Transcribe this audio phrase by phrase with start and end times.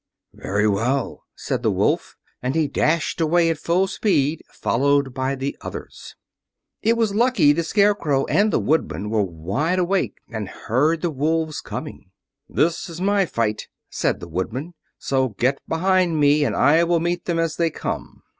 [0.33, 5.55] "Very well," said the wolf, and he dashed away at full speed, followed by the
[5.61, 6.15] others.
[6.81, 11.61] It was lucky the Scarecrow and the Woodman were wide awake and heard the wolves
[11.61, 12.09] coming.
[12.49, 17.25] "This is my fight," said the Woodman, "so get behind me and I will meet
[17.25, 18.23] them as they come."